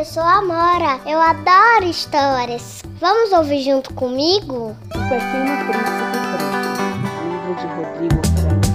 eu 0.00 0.04
sou 0.06 0.22
a 0.22 0.40
Mora. 0.40 0.98
Eu 1.06 1.20
adoro 1.20 1.84
histórias. 1.84 2.80
Vamos 2.98 3.32
ouvir 3.32 3.60
junto 3.60 3.92
comigo? 3.92 4.70
O 4.70 5.08
Pequeno 5.10 5.52
Príncipe 5.66 6.16
Preto, 6.32 7.28
livro 7.28 7.54
de 7.54 7.66
Rodrigo 7.66 8.22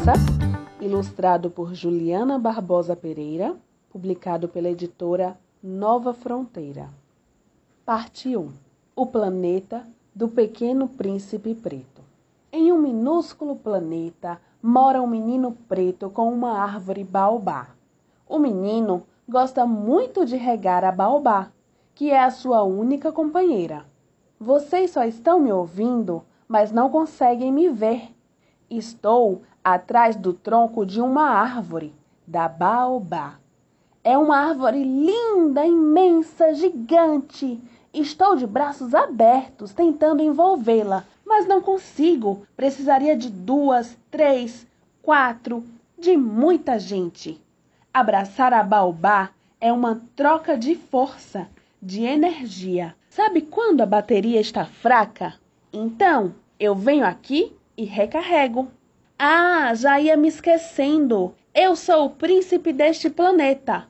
França, 0.05 0.77
ilustrado 0.79 1.49
por 1.49 1.73
Juliana 1.73 2.37
Barbosa 2.37 2.95
Pereira, 2.95 3.55
publicado 3.89 4.47
pela 4.47 4.69
editora 4.69 5.35
Nova 5.63 6.13
Fronteira. 6.13 6.89
Parte 7.83 8.37
1. 8.37 8.51
O 8.95 9.07
planeta 9.07 9.87
do 10.13 10.27
Pequeno 10.27 10.87
Príncipe 10.87 11.55
Preto. 11.55 12.03
Em 12.51 12.71
um 12.71 12.77
minúsculo 12.77 13.55
planeta 13.55 14.39
mora 14.61 15.01
um 15.01 15.07
menino 15.07 15.57
preto 15.67 16.07
com 16.07 16.31
uma 16.31 16.59
árvore 16.59 17.03
baobá. 17.03 17.69
O 18.29 18.37
menino 18.37 19.07
gosta 19.27 19.65
muito 19.65 20.23
de 20.23 20.35
regar 20.35 20.83
a 20.83 20.91
baobá, 20.91 21.51
que 21.93 22.11
é 22.11 22.23
a 22.23 22.29
sua 22.29 22.63
única 22.63 23.11
companheira. 23.11 23.85
Vocês 24.39 24.91
só 24.91 25.03
estão 25.03 25.39
me 25.39 25.51
ouvindo, 25.51 26.23
mas 26.47 26.71
não 26.71 26.89
conseguem 26.89 27.51
me 27.51 27.69
ver. 27.69 28.13
Estou 28.69 29.41
atrás 29.63 30.15
do 30.15 30.33
tronco 30.33 30.85
de 30.85 31.01
uma 31.01 31.23
árvore, 31.23 31.95
da 32.27 32.47
baobá. 32.47 33.39
É 34.03 34.15
uma 34.17 34.37
árvore 34.37 34.83
linda, 34.83 35.65
imensa, 35.65 36.53
gigante. 36.53 37.59
Estou 37.91 38.35
de 38.35 38.45
braços 38.45 38.93
abertos 38.93 39.73
tentando 39.73 40.21
envolvê-la, 40.21 41.03
mas 41.25 41.47
não 41.47 41.61
consigo. 41.61 42.45
Precisaria 42.55 43.17
de 43.17 43.29
duas, 43.31 43.97
três, 44.11 44.67
quatro, 45.01 45.63
de 45.97 46.15
muita 46.15 46.77
gente. 46.77 47.43
Abraçar 47.95 48.51
a 48.51 48.61
baobá 48.61 49.29
é 49.61 49.71
uma 49.71 50.01
troca 50.17 50.57
de 50.57 50.75
força, 50.75 51.47
de 51.81 52.03
energia. 52.03 52.93
Sabe 53.07 53.39
quando 53.39 53.79
a 53.79 53.85
bateria 53.85 54.41
está 54.41 54.65
fraca? 54.65 55.35
Então, 55.71 56.35
eu 56.59 56.75
venho 56.75 57.05
aqui 57.05 57.55
e 57.77 57.85
recarrego. 57.85 58.69
Ah, 59.17 59.73
já 59.73 59.97
ia 59.97 60.17
me 60.17 60.27
esquecendo. 60.27 61.33
Eu 61.53 61.73
sou 61.77 62.07
o 62.07 62.09
príncipe 62.09 62.73
deste 62.73 63.09
planeta. 63.09 63.87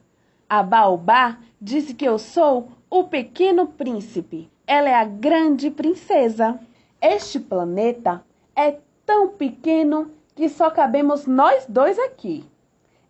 A 0.48 0.62
baobá 0.62 1.40
disse 1.60 1.96
que 1.96 2.06
eu 2.06 2.20
sou 2.20 2.74
o 2.88 3.06
pequeno 3.06 3.66
príncipe. 3.70 4.52
Ela 4.68 4.90
é 4.90 4.94
a 4.94 5.06
grande 5.06 5.72
princesa. 5.72 6.60
Este 7.02 7.40
planeta 7.40 8.24
é 8.56 8.78
tão 9.04 9.30
pequeno 9.30 10.12
que 10.36 10.48
só 10.48 10.70
cabemos 10.70 11.26
nós 11.26 11.66
dois 11.68 11.98
aqui. 11.98 12.46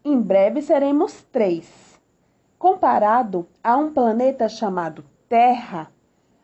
Em 0.08 0.22
breve 0.22 0.62
seremos 0.62 1.24
três. 1.32 2.00
Comparado 2.60 3.48
a 3.64 3.76
um 3.76 3.92
planeta 3.92 4.48
chamado 4.48 5.04
Terra, 5.28 5.92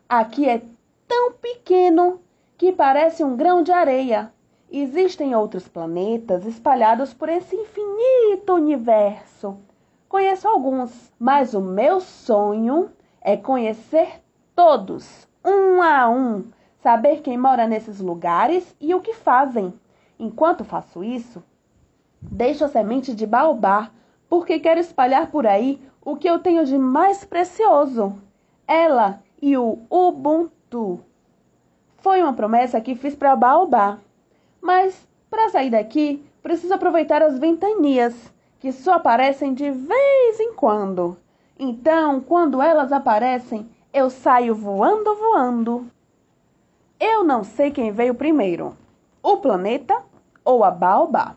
aqui 0.10 0.50
é 0.50 0.64
tão 1.08 1.34
pequeno 1.34 2.20
que 2.58 2.72
parece 2.72 3.24
um 3.24 3.36
grão 3.38 3.62
de 3.62 3.72
areia. 3.72 4.34
Existem 4.72 5.36
outros 5.36 5.68
planetas 5.68 6.48
espalhados 6.48 7.14
por 7.14 7.30
esse 7.30 7.56
infinito 7.56 8.56
universo. 8.56 9.60
Conheço 10.10 10.48
alguns, 10.48 11.14
mas 11.20 11.54
o 11.54 11.62
meu 11.62 12.00
sonho 12.00 12.90
é 13.22 13.38
conhecer 13.38 14.24
todos, 14.56 15.28
um 15.46 15.84
a 15.84 16.10
um, 16.10 16.46
saber 16.80 17.22
quem 17.22 17.38
mora 17.38 17.68
nesses 17.68 18.00
lugares 18.00 18.76
e 18.82 18.96
o 18.96 19.02
que 19.02 19.14
fazem. 19.14 19.72
Enquanto 20.18 20.66
faço 20.66 21.04
isso, 21.04 21.44
Deixo 22.22 22.64
a 22.64 22.68
semente 22.68 23.16
de 23.16 23.26
baobá, 23.26 23.90
porque 24.30 24.60
quero 24.60 24.80
espalhar 24.80 25.32
por 25.32 25.48
aí 25.48 25.82
o 26.04 26.16
que 26.16 26.30
eu 26.30 26.40
tenho 26.40 26.66
de 26.66 26.78
mais 26.78 27.26
precioso. 27.26 28.16
Ela 28.68 29.22
e 29.42 29.58
o 29.58 29.80
Ubuntu. 29.90 31.00
Foi 31.98 32.22
uma 32.22 32.34
promessa 32.34 32.80
que 32.80 32.96
fiz 32.96 33.16
para 33.16 33.36
baobá. 33.36 33.98
Mas 34.62 35.08
para 35.30 35.50
sair 35.50 35.70
daqui, 35.70 36.24
preciso 36.44 36.74
aproveitar 36.74 37.22
as 37.22 37.40
ventanias, 37.40 38.32
que 38.60 38.72
só 38.72 38.94
aparecem 38.94 39.54
de 39.54 39.72
vez 39.72 40.40
em 40.40 40.54
quando. 40.54 41.18
Então, 41.58 42.20
quando 42.20 42.62
elas 42.62 42.92
aparecem, 42.92 43.70
eu 43.94 44.10
saio 44.10 44.56
voando, 44.56 45.16
voando. 45.16 45.86
Eu 47.00 47.24
não 47.24 47.44
sei 47.44 47.72
quem 47.72 47.92
veio 47.92 48.14
primeiro, 48.14 48.78
o 49.22 49.38
planeta 49.38 50.04
ou 50.46 50.64
a 50.64 50.72
baobá. 50.72 51.36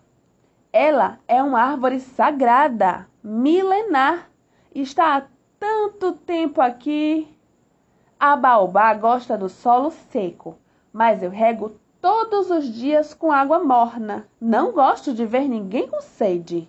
Ela 0.76 1.20
é 1.28 1.40
uma 1.40 1.60
árvore 1.60 2.00
sagrada, 2.00 3.06
milenar. 3.22 4.28
Está 4.74 5.16
há 5.18 5.22
tanto 5.56 6.14
tempo 6.14 6.60
aqui. 6.60 7.32
A 8.18 8.34
baobá 8.34 8.92
gosta 8.94 9.38
do 9.38 9.48
solo 9.48 9.92
seco, 9.92 10.58
mas 10.92 11.22
eu 11.22 11.30
rego 11.30 11.76
todos 12.00 12.50
os 12.50 12.64
dias 12.74 13.14
com 13.14 13.30
água 13.30 13.62
morna. 13.62 14.26
Não 14.40 14.72
gosto 14.72 15.14
de 15.14 15.24
ver 15.24 15.46
ninguém 15.46 15.86
com 15.86 16.00
sede. 16.00 16.68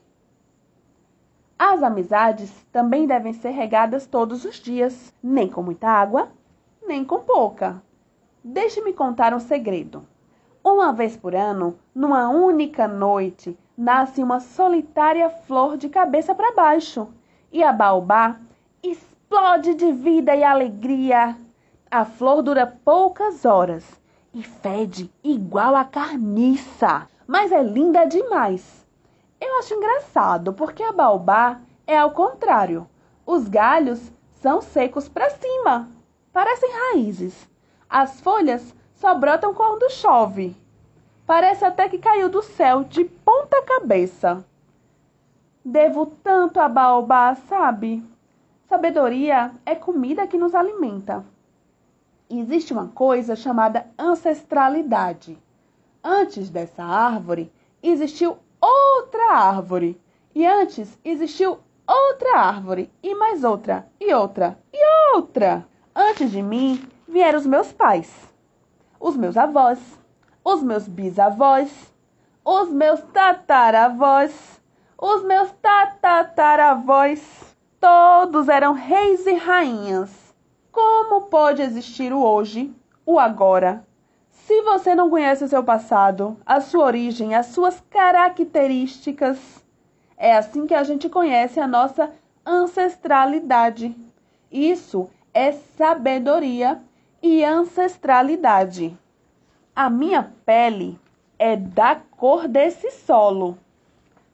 As 1.57 1.81
amizades 1.81 2.53
também 2.71 3.07
devem 3.07 3.33
ser 3.33 3.53
regadas 3.53 4.05
todos 4.05 4.45
os 4.45 4.57
dias, 4.57 5.11
nem 5.23 5.49
com 5.49 5.63
muita 5.63 5.89
água, 5.89 6.29
nem 6.85 7.03
com 7.03 7.21
pouca. 7.21 7.81
Deixe-me 8.43 8.93
contar 8.93 9.33
um 9.33 9.39
segredo. 9.39 10.07
Uma 10.63 10.93
vez 10.93 11.17
por 11.17 11.33
ano, 11.33 11.79
numa 11.93 12.29
única 12.29 12.87
noite, 12.87 13.57
nasce 13.77 14.23
uma 14.23 14.39
solitária 14.39 15.29
flor 15.29 15.77
de 15.77 15.89
cabeça 15.89 16.33
para 16.33 16.53
baixo 16.53 17.07
e 17.51 17.63
a 17.63 17.73
baobá 17.73 18.39
explode 18.81 19.73
de 19.73 19.91
vida 19.91 20.35
e 20.35 20.43
alegria. 20.43 21.37
A 21.89 22.05
flor 22.05 22.41
dura 22.41 22.65
poucas 22.65 23.45
horas 23.45 23.83
e 24.33 24.43
fede 24.43 25.11
igual 25.23 25.75
a 25.75 25.85
carniça, 25.85 27.07
mas 27.27 27.51
é 27.51 27.61
linda 27.63 28.05
demais. 28.05 28.85
Eu 29.39 29.59
acho 29.59 29.73
engraçado 29.73 30.53
porque 30.53 30.83
a 30.83 30.91
baobá 30.91 31.61
é 31.85 31.97
ao 31.97 32.11
contrário. 32.11 32.87
Os 33.25 33.47
galhos 33.47 34.11
são 34.41 34.61
secos 34.61 35.09
para 35.09 35.29
cima, 35.29 35.89
parecem 36.31 36.69
raízes. 36.71 37.49
As 37.89 38.21
folhas 38.21 38.75
só 38.93 39.15
brotam 39.15 39.53
quando 39.53 39.89
chove. 39.89 40.55
Parece 41.25 41.65
até 41.65 41.89
que 41.89 41.97
caiu 41.97 42.29
do 42.29 42.43
céu 42.43 42.83
de 42.83 43.03
ponta 43.03 43.61
cabeça. 43.63 44.45
Devo 45.63 46.05
tanto 46.05 46.59
a 46.59 46.69
baobá, 46.69 47.33
sabe? 47.33 48.03
Sabedoria 48.69 49.51
é 49.65 49.73
comida 49.73 50.27
que 50.27 50.37
nos 50.37 50.53
alimenta. 50.53 51.25
Existe 52.29 52.73
uma 52.73 52.87
coisa 52.89 53.35
chamada 53.35 53.87
ancestralidade. 53.97 55.37
Antes 56.03 56.49
dessa 56.51 56.83
árvore, 56.83 57.51
existiu 57.81 58.37
outra 58.61 59.33
árvore. 59.33 59.99
E 60.35 60.45
antes 60.45 60.99
existiu 61.03 61.57
outra 61.87 62.37
árvore, 62.37 62.91
e 63.01 63.15
mais 63.15 63.43
outra, 63.43 63.87
e 63.99 64.13
outra, 64.13 64.59
e 64.73 65.15
outra. 65.15 65.65
Antes 65.95 66.29
de 66.29 66.41
mim 66.41 66.83
vieram 67.07 67.39
os 67.39 67.45
meus 67.45 67.71
pais, 67.71 68.11
os 68.99 69.15
meus 69.15 69.37
avós 69.37 69.79
os 70.45 70.61
meus 70.61 70.87
bisavós, 70.87 71.91
os 72.45 72.69
meus 72.69 73.01
tataravós, 73.01 74.61
os 74.95 75.23
meus 75.23 75.51
tatataravós, 75.53 77.57
todos 77.79 78.47
eram 78.47 78.73
reis 78.73 79.25
e 79.25 79.33
rainhas. 79.33 80.35
Como 80.71 81.23
pode 81.23 81.63
existir 81.63 82.13
o 82.13 82.21
hoje, 82.21 82.71
o 83.03 83.17
agora, 83.17 83.83
se 84.29 84.61
você 84.61 84.93
não 84.93 85.09
conhece 85.09 85.43
o 85.43 85.47
seu 85.47 85.63
passado, 85.63 86.37
a 86.45 86.61
sua 86.61 86.85
origem, 86.85 87.33
as 87.33 87.47
suas 87.47 87.83
características? 87.89 89.65
É 90.15 90.37
assim 90.37 90.67
que 90.67 90.75
a 90.75 90.83
gente 90.83 91.09
conhece 91.09 91.59
a 91.59 91.67
nossa 91.67 92.11
ancestralidade. 92.45 93.95
Isso 94.51 95.09
é 95.33 95.51
sabedoria 95.51 96.79
e 97.19 97.43
ancestralidade. 97.43 98.95
A 99.77 99.89
minha 99.89 100.33
pele 100.45 100.97
é 101.37 101.57
da 101.57 101.97
cor 101.97 102.47
desse 102.47 102.91
solo. 102.91 103.57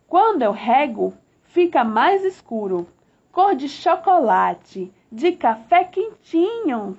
Quando 0.07 0.43
eu 0.43 0.51
rego, 0.51 1.15
fica 1.41 1.83
mais 1.83 2.23
escuro, 2.23 2.87
cor 3.31 3.55
de 3.55 3.67
chocolate, 3.67 4.93
de 5.11 5.31
café 5.31 5.83
quentinho. 5.83 6.95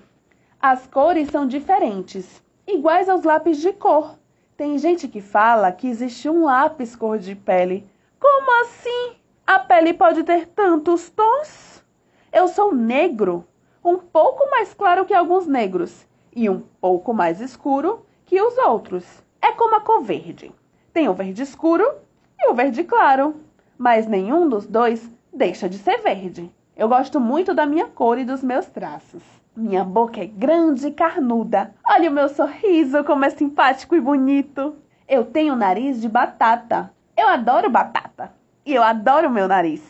As 0.61 0.89
cores 0.89 1.29
são 1.29 1.47
diferentes, 1.47 2.43
iguais 2.67 3.09
aos 3.09 3.23
lápis 3.23 3.59
de 3.59 3.73
cor. 3.73 4.19
Tem 4.57 4.77
gente 4.77 5.07
que 5.07 5.21
fala 5.21 5.71
que 5.71 5.87
existe 5.87 6.29
um 6.29 6.43
lápis 6.43 6.97
cor 6.97 7.21
de 7.21 7.37
pele. 7.37 7.89
Como 8.19 8.63
assim? 8.63 9.19
A 9.47 9.61
pele 9.61 9.95
pode 9.95 10.25
ter 10.25 10.49
tantos 10.49 11.09
tons? 11.11 11.81
Eu 12.33 12.49
sou 12.49 12.75
negro, 12.75 13.47
um 13.85 13.99
pouco 13.99 14.51
mais 14.51 14.75
claro 14.75 15.05
que 15.05 15.15
alguns 15.15 15.47
negros, 15.47 16.09
e 16.35 16.51
um 16.51 16.61
pouco 16.81 17.15
mais 17.15 17.41
escuro 17.41 18.05
que 18.33 18.41
os 18.41 18.57
outros. 18.57 19.23
É 19.43 19.53
como 19.53 19.77
a 19.77 19.81
cor 19.83 20.01
verde. 20.01 20.51
Tem 20.91 21.07
o 21.07 21.13
verde 21.13 21.43
escuro 21.43 21.85
e 22.41 22.51
o 22.51 22.55
verde 22.55 22.83
claro, 22.83 23.37
mas 23.77 24.07
nenhum 24.07 24.49
dos 24.49 24.67
dois 24.67 25.07
deixa 25.31 25.69
de 25.69 25.77
ser 25.77 25.99
verde. 25.99 26.51
Eu 26.75 26.89
gosto 26.89 27.21
muito 27.21 27.53
da 27.53 27.67
minha 27.67 27.89
cor 27.89 28.19
e 28.19 28.25
dos 28.25 28.43
meus 28.43 28.65
traços. 28.65 29.23
Minha 29.55 29.85
boca 29.85 30.23
é 30.23 30.25
grande 30.25 30.87
e 30.87 30.93
carnuda. 30.93 31.75
Olha 31.87 32.09
o 32.09 32.13
meu 32.15 32.27
sorriso, 32.31 33.05
como 33.05 33.23
é 33.27 33.29
simpático 33.29 33.95
e 33.95 34.01
bonito. 34.01 34.77
Eu 35.07 35.27
tenho 35.27 35.55
nariz 35.55 36.01
de 36.01 36.09
batata. 36.09 36.91
Eu 37.15 37.29
adoro 37.29 37.69
batata. 37.69 38.33
E 38.65 38.75
eu 38.75 38.83
adoro 38.83 39.29
meu 39.29 39.47
nariz. 39.47 39.83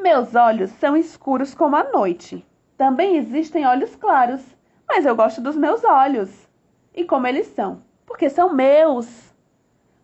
Meus 0.00 0.34
olhos 0.34 0.70
são 0.80 0.96
escuros 0.96 1.54
como 1.54 1.76
a 1.76 1.84
noite. 1.84 2.46
Também 2.78 3.18
existem 3.18 3.66
olhos 3.66 3.94
claros, 3.94 4.40
mas 4.88 5.04
eu 5.04 5.14
gosto 5.14 5.42
dos 5.42 5.54
meus 5.54 5.84
olhos. 5.84 6.48
E 6.94 7.04
como 7.04 7.26
eles 7.26 7.48
são? 7.48 7.89
Porque 8.10 8.28
são 8.28 8.52
meus. 8.52 9.32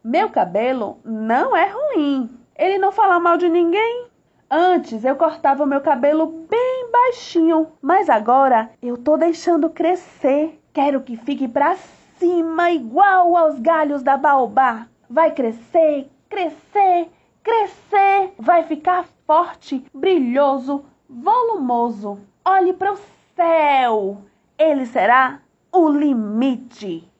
Meu 0.02 0.30
cabelo 0.30 1.00
não 1.04 1.56
é 1.56 1.68
ruim. 1.68 2.30
Ele 2.56 2.78
não 2.78 2.92
fala 2.92 3.18
mal 3.18 3.36
de 3.36 3.48
ninguém. 3.48 4.06
Antes 4.48 5.04
eu 5.04 5.16
cortava 5.16 5.64
o 5.64 5.66
meu 5.66 5.80
cabelo 5.80 6.46
bem 6.48 6.88
baixinho, 6.92 7.66
mas 7.82 8.08
agora 8.08 8.70
eu 8.80 8.96
tô 8.96 9.16
deixando 9.16 9.68
crescer. 9.68 10.56
Quero 10.72 11.00
que 11.00 11.16
fique 11.16 11.48
pra 11.48 11.74
cima, 12.16 12.70
igual 12.70 13.36
aos 13.36 13.58
galhos 13.58 14.04
da 14.04 14.16
baobá. 14.16 14.86
Vai 15.10 15.32
crescer, 15.32 16.08
crescer, 16.28 17.08
crescer. 17.42 18.34
Vai 18.38 18.62
ficar 18.62 19.04
forte, 19.26 19.84
brilhoso, 19.92 20.84
volumoso. 21.10 22.20
Olhe 22.44 22.72
para 22.72 22.92
o 22.92 22.98
céu. 23.34 24.18
Ele 24.56 24.86
será 24.86 25.40
o 25.72 25.88
limite. 25.88 27.10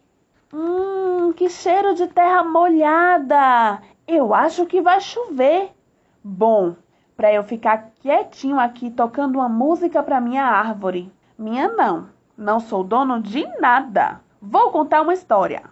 Hum, 0.52 1.32
que 1.32 1.48
cheiro 1.48 1.94
de 1.94 2.06
terra 2.06 2.44
molhada. 2.44 3.82
Eu 4.06 4.32
acho 4.32 4.64
que 4.64 4.81
vai 4.81 5.00
chover. 5.00 5.72
Bom, 6.22 6.76
para 7.16 7.32
eu 7.32 7.43
ficar 7.43 7.90
quietinho 8.00 8.60
aqui 8.60 8.90
tocando 8.90 9.40
uma 9.40 9.48
música 9.48 10.02
para 10.02 10.20
minha 10.20 10.44
árvore. 10.44 11.12
Minha 11.37 11.69
não, 11.69 12.08
não 12.38 12.60
sou 12.60 12.84
dono 12.84 13.20
de 13.20 13.44
nada. 13.58 14.20
Vou 14.40 14.70
contar 14.70 15.02
uma 15.02 15.14
história. 15.14 15.64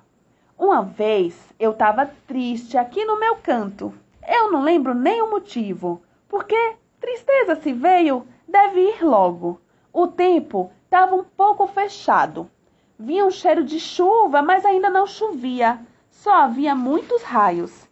Uma 0.59 0.83
vez 0.83 1.55
eu 1.59 1.71
estava 1.71 2.11
triste 2.27 2.77
aqui 2.77 3.05
no 3.05 3.19
meu 3.21 3.37
canto. 3.37 3.95
Eu 4.27 4.51
não 4.51 4.63
lembro 4.63 4.93
nem 4.93 5.23
o 5.23 5.31
motivo, 5.31 6.03
porque 6.29 6.77
tristeza 6.99 7.55
se 7.57 7.73
veio, 7.73 8.27
deve 8.49 8.81
ir 8.81 9.05
logo. 9.05 9.61
O 9.93 10.09
tempo 10.09 10.73
estava 10.85 11.15
um 11.15 11.23
pouco 11.23 11.67
fechado. 11.69 12.51
Vinha 12.99 13.25
um 13.25 13.31
cheiro 13.31 13.65
de 13.65 13.81
chuva, 13.81 14.41
mas 14.41 14.65
ainda 14.65 14.89
não 14.89 15.07
chovia. 15.07 15.81
Só 16.11 16.33
havia 16.33 16.75
muitos 16.77 17.23
raios. 17.23 17.89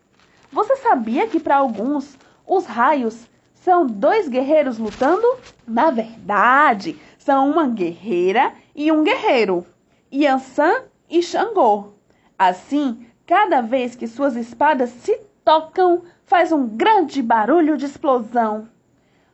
Você 0.52 0.76
sabia 0.76 1.26
que 1.26 1.40
para 1.40 1.56
alguns 1.56 2.16
os 2.46 2.66
raios 2.66 3.26
são 3.54 3.86
dois 3.86 4.28
guerreiros 4.28 4.78
lutando? 4.78 5.26
Na 5.66 5.90
verdade, 5.90 7.00
são 7.18 7.50
uma 7.50 7.66
guerreira 7.66 8.52
e 8.74 8.92
um 8.92 9.02
guerreiro, 9.02 9.66
Yansan 10.12 10.84
e 11.10 11.22
Xangô. 11.22 11.94
Assim, 12.38 13.06
cada 13.26 13.60
vez 13.60 13.96
que 13.96 14.06
suas 14.06 14.36
espadas 14.36 14.90
se 14.90 15.18
tocam, 15.44 16.02
faz 16.24 16.52
um 16.52 16.66
grande 16.66 17.22
barulho 17.22 17.76
de 17.76 17.86
explosão. 17.86 18.68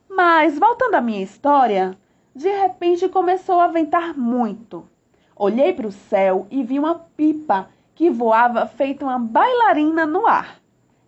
Mas, 0.09 0.59
voltando 0.59 0.95
à 0.95 1.01
minha 1.01 1.23
história, 1.23 1.97
de 2.35 2.49
repente 2.49 3.09
começou 3.09 3.61
a 3.61 3.67
ventar 3.67 4.17
muito. 4.17 4.89
Olhei 5.39 5.73
para 5.73 5.87
o 5.87 5.93
céu 5.93 6.49
e 6.51 6.65
vi 6.65 6.81
uma 6.81 6.97
pipa 7.17 7.69
que 7.95 8.11
voava 8.11 8.67
feito 8.67 9.05
uma 9.05 9.21
bailarina 9.21 10.05
no 10.05 10.27
ar. 10.27 10.61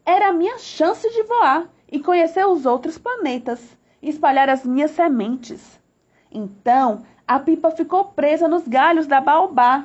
Era 0.07 0.29
a 0.29 0.33
minha 0.33 0.57
chance 0.57 1.11
de 1.11 1.25
voar 1.25 1.69
e 1.91 1.99
conhecer 1.99 2.47
os 2.47 2.65
outros 2.65 2.97
planetas, 2.97 3.77
espalhar 4.01 4.49
as 4.49 4.65
minhas 4.65 4.93
sementes. 4.93 5.81
Então, 6.31 7.05
a 7.27 7.41
pipa 7.41 7.73
ficou 7.73 8.05
presa 8.05 8.47
nos 8.47 8.69
galhos 8.69 9.09
da 9.09 9.21
baobá. 9.21 9.85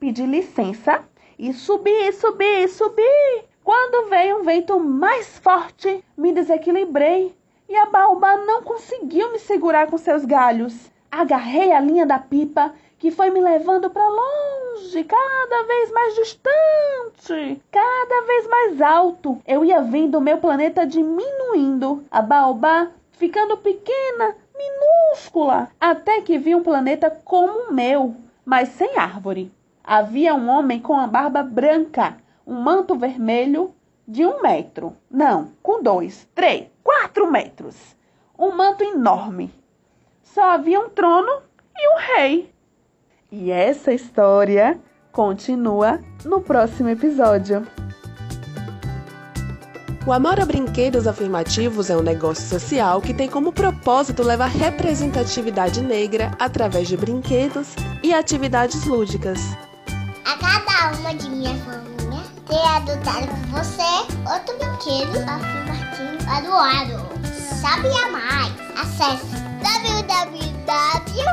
Pedi 0.00 0.24
licença 0.24 1.04
e 1.38 1.52
subi, 1.52 2.12
subi, 2.12 2.66
subi. 2.68 3.44
Quando 3.62 4.08
veio 4.08 4.38
um 4.38 4.42
vento 4.42 4.80
mais 4.80 5.38
forte, 5.38 6.02
me 6.16 6.32
desequilibrei 6.32 7.36
e 7.68 7.76
a 7.76 7.84
baobá 7.84 8.38
não 8.38 8.62
conseguiu 8.62 9.32
me 9.32 9.38
segurar 9.38 9.86
com 9.88 9.98
seus 9.98 10.24
galhos. 10.24 10.90
Agarrei 11.10 11.72
a 11.72 11.80
linha 11.80 12.06
da 12.06 12.18
pipa 12.18 12.74
que 13.02 13.10
foi 13.10 13.30
me 13.30 13.40
levando 13.40 13.90
para 13.90 14.08
longe, 14.08 15.02
cada 15.02 15.62
vez 15.64 15.90
mais 15.90 16.14
distante, 16.14 17.60
cada 17.68 18.26
vez 18.28 18.46
mais 18.46 18.80
alto. 18.80 19.42
Eu 19.44 19.64
ia 19.64 19.82
vendo 19.82 20.18
o 20.18 20.20
meu 20.20 20.38
planeta 20.38 20.86
diminuindo, 20.86 22.04
a 22.08 22.22
baobá 22.22 22.92
ficando 23.10 23.56
pequena, 23.56 24.36
minúscula, 24.56 25.68
até 25.80 26.20
que 26.20 26.38
vi 26.38 26.54
um 26.54 26.62
planeta 26.62 27.10
como 27.24 27.70
o 27.70 27.72
meu, 27.72 28.14
mas 28.44 28.68
sem 28.68 28.96
árvore. 28.96 29.52
Havia 29.82 30.36
um 30.36 30.48
homem 30.48 30.78
com 30.78 30.96
a 30.96 31.08
barba 31.08 31.42
branca, 31.42 32.18
um 32.46 32.54
manto 32.54 32.94
vermelho 32.94 33.74
de 34.06 34.24
um 34.24 34.40
metro. 34.40 34.96
Não, 35.10 35.50
com 35.60 35.82
dois, 35.82 36.28
três, 36.36 36.68
quatro 36.84 37.28
metros. 37.28 37.96
Um 38.38 38.52
manto 38.52 38.84
enorme. 38.84 39.52
Só 40.22 40.50
havia 40.50 40.78
um 40.78 40.88
trono 40.88 41.42
e 41.76 41.94
um 41.94 41.98
rei. 41.98 42.52
E 43.34 43.50
essa 43.50 43.94
história 43.94 44.78
continua 45.10 45.98
no 46.22 46.42
próximo 46.42 46.90
episódio. 46.90 47.66
O 50.06 50.12
Amor 50.12 50.38
a 50.38 50.44
Brinquedos 50.44 51.06
Afirmativos 51.06 51.88
é 51.88 51.96
um 51.96 52.02
negócio 52.02 52.46
social 52.46 53.00
que 53.00 53.14
tem 53.14 53.30
como 53.30 53.50
propósito 53.50 54.22
levar 54.22 54.48
representatividade 54.48 55.80
negra 55.80 56.32
através 56.38 56.88
de 56.88 56.94
brinquedos 56.94 57.68
e 58.02 58.12
atividades 58.12 58.84
lúdicas. 58.84 59.40
A 60.26 60.36
cada 60.36 60.98
uma 60.98 61.14
de 61.14 61.30
minha 61.30 61.54
família 61.54 62.20
ter 62.46 62.66
adotado 62.76 63.28
por 63.28 63.62
você 63.62 63.82
outro 64.30 64.58
brinquedo 64.58 65.16
afirmativo 65.26 66.30
adoado. 66.30 67.08
Sabe 67.62 67.88
a 67.88 68.10
mais? 68.10 68.52
Acesse 68.78 69.36
www 69.62 71.31